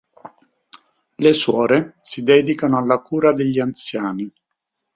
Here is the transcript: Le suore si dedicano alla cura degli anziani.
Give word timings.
Le 1.23 1.31
suore 1.33 1.93
si 1.99 2.23
dedicano 2.23 2.75
alla 2.75 2.97
cura 3.01 3.33
degli 3.33 3.59
anziani. 3.59 4.33